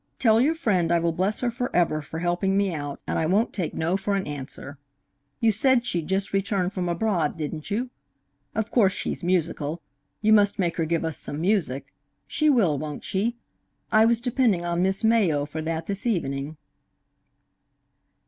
[0.17, 3.53] Tell your friend I will bless her forever for helping me out, and I won't
[3.53, 4.79] take no for an answer.
[5.39, 7.91] You said she'd just returned from abroad, didn't you?
[8.55, 9.79] Of course she's musical.
[10.23, 11.93] You must make her give us some music.
[12.25, 13.37] She will, won't she?
[13.91, 16.57] I was depending on Miss Mayo for that this evening."